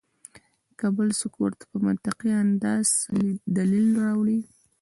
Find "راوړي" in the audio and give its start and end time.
4.05-4.39